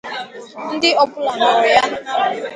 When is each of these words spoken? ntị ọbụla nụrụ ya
ntị 0.75 0.89
ọbụla 1.03 1.33
nụrụ 1.39 1.67
ya 1.75 1.81